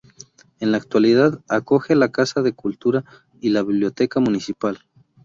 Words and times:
En 0.59 0.71
la 0.71 0.77
actualidad 0.79 1.41
acoge 1.47 1.93
la 1.93 2.11
casa 2.11 2.41
de 2.41 2.53
cultura 2.53 3.05
y 3.39 3.49
la 3.51 3.61
biblioteca 3.61 4.19
municipal. 4.19 4.79